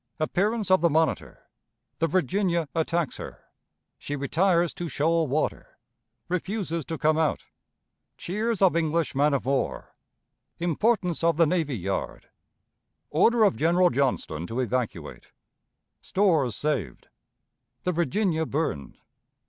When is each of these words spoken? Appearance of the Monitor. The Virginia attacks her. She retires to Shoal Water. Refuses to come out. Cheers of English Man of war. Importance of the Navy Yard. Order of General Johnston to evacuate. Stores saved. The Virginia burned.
Appearance 0.19 0.71
of 0.71 0.81
the 0.81 0.89
Monitor. 0.89 1.43
The 1.99 2.07
Virginia 2.07 2.67
attacks 2.73 3.17
her. 3.17 3.43
She 3.99 4.15
retires 4.15 4.73
to 4.73 4.89
Shoal 4.89 5.27
Water. 5.27 5.77
Refuses 6.27 6.85
to 6.85 6.97
come 6.97 7.19
out. 7.19 7.45
Cheers 8.17 8.63
of 8.63 8.75
English 8.75 9.13
Man 9.13 9.31
of 9.35 9.45
war. 9.45 9.93
Importance 10.59 11.23
of 11.23 11.37
the 11.37 11.45
Navy 11.45 11.77
Yard. 11.77 12.29
Order 13.11 13.43
of 13.43 13.55
General 13.55 13.91
Johnston 13.91 14.47
to 14.47 14.59
evacuate. 14.59 15.33
Stores 16.01 16.55
saved. 16.55 17.07
The 17.83 17.91
Virginia 17.91 18.47
burned. 18.47 18.97